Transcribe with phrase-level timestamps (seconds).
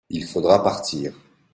[0.09, 1.13] il faudra partir.